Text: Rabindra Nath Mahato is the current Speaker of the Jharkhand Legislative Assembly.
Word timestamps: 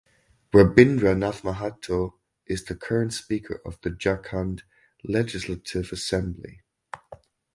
Rabindra 0.51 1.15
Nath 1.15 1.43
Mahato 1.43 2.13
is 2.47 2.63
the 2.65 2.73
current 2.73 3.13
Speaker 3.13 3.61
of 3.63 3.79
the 3.81 3.91
Jharkhand 3.91 4.61
Legislative 5.03 5.91
Assembly. 5.91 6.61